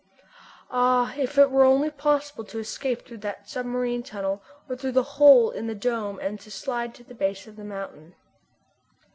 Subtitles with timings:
[0.71, 1.13] Ah!
[1.15, 5.51] if it were only possible to escape through that submarine tunnel, or through the hole
[5.51, 8.15] in the dome and slide to the base of the mountain!